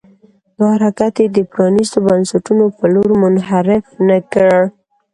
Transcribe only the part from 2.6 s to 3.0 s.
په